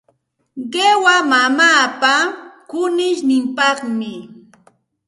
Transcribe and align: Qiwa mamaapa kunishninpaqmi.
Qiwa 0.71 1.15
mamaapa 1.29 2.13
kunishninpaqmi. 2.69 4.11